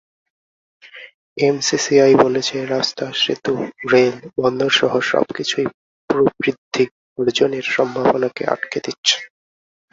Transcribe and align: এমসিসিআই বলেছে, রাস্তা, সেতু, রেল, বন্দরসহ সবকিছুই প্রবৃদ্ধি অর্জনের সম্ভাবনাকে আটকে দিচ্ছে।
এমসিসিআই 1.37 2.13
বলেছে, 2.15 2.55
রাস্তা, 2.65 3.05
সেতু, 3.13 3.53
রেল, 3.91 4.15
বন্দরসহ 4.39 4.91
সবকিছুই 5.11 5.67
প্রবৃদ্ধি 6.09 6.83
অর্জনের 7.17 7.65
সম্ভাবনাকে 7.75 8.43
আটকে 8.45 8.79
দিচ্ছে। 8.85 9.17